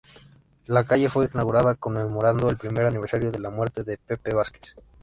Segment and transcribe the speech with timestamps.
[0.65, 4.75] La calle fue inaugurada conmemorando el primer aniversario de la muerte de Pepe Vázquez.